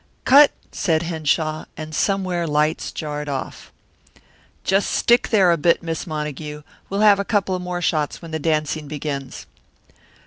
"Cut!" 0.25 0.49
said 0.71 1.03
Henshaw, 1.03 1.65
and 1.77 1.93
somewhere 1.93 2.47
lights 2.47 2.91
jarred 2.91 3.29
off. 3.29 3.71
"Just 4.63 4.89
stick 4.89 5.27
there 5.27 5.51
a 5.51 5.57
bit, 5.57 5.83
Miss 5.83 6.07
Montague. 6.07 6.63
We'll 6.89 7.01
have 7.01 7.19
a 7.19 7.23
couple 7.23 7.59
more 7.59 7.83
shots 7.83 8.19
when 8.19 8.31
the 8.31 8.39
dancing 8.39 8.87
begins." 8.87 9.45